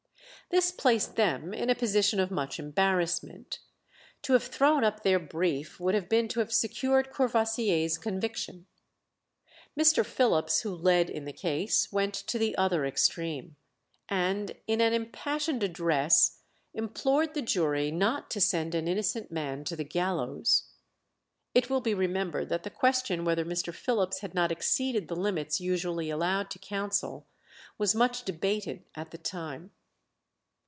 This 0.49 0.69
placed 0.69 1.15
them 1.15 1.53
in 1.53 1.69
a 1.69 1.75
position 1.75 2.19
of 2.19 2.29
much 2.29 2.59
embarrassment. 2.59 3.59
To 4.23 4.33
have 4.33 4.43
thrown 4.43 4.83
up 4.83 5.01
their 5.01 5.17
brief 5.17 5.79
would 5.79 5.95
have 5.95 6.09
been 6.09 6.27
to 6.27 6.41
have 6.41 6.51
secured 6.51 7.09
Courvoisier's 7.09 7.97
conviction. 7.97 8.65
Mr. 9.79 10.05
Phillips, 10.05 10.63
who 10.63 10.75
led 10.75 11.09
in 11.09 11.23
the 11.23 11.31
case, 11.31 11.89
went 11.93 12.13
to 12.13 12.37
the 12.37 12.53
other 12.57 12.85
extreme, 12.85 13.55
and 14.09 14.57
in 14.67 14.81
an 14.81 14.91
impassioned 14.91 15.63
address 15.63 16.39
implored 16.73 17.33
the 17.33 17.41
jury 17.41 17.89
not 17.89 18.29
to 18.31 18.41
send 18.41 18.75
an 18.75 18.89
innocent 18.89 19.31
man 19.31 19.63
to 19.63 19.77
the 19.77 19.85
gallows. 19.85 20.65
It 21.55 21.69
will 21.69 21.79
be 21.81 21.93
remembered 21.93 22.49
that 22.49 22.63
the 22.63 22.69
question 22.69 23.23
whether 23.23 23.45
Mr. 23.45 23.73
Phillips 23.73 24.19
had 24.19 24.33
not 24.33 24.51
exceeded 24.51 25.07
the 25.07 25.15
limits 25.15 25.61
usually 25.61 26.09
allowed 26.09 26.49
to 26.51 26.59
counsel 26.59 27.25
was 27.77 27.95
much 27.95 28.23
debated 28.23 28.83
at 28.95 29.11
the 29.11 29.17
time. 29.17 29.71